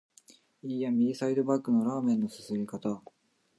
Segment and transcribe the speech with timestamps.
[0.63, 3.03] いーや、右サイドバックのラーメンの啜り方！